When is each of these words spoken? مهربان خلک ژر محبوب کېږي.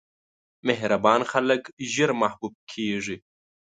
مهربان 0.67 1.21
خلک 1.31 1.61
ژر 1.93 2.09
محبوب 2.21 2.53
کېږي. 2.71 3.17